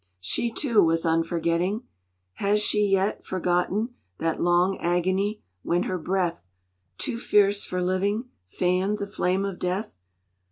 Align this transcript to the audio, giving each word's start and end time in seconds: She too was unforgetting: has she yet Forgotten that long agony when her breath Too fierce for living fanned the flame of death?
She 0.19 0.51
too 0.51 0.83
was 0.83 1.05
unforgetting: 1.05 1.83
has 2.41 2.59
she 2.59 2.87
yet 2.87 3.23
Forgotten 3.23 3.93
that 4.17 4.41
long 4.41 4.79
agony 4.79 5.43
when 5.61 5.83
her 5.83 5.99
breath 5.99 6.43
Too 6.97 7.19
fierce 7.19 7.63
for 7.63 7.83
living 7.83 8.27
fanned 8.47 8.97
the 8.97 9.05
flame 9.05 9.45
of 9.45 9.59
death? 9.59 9.99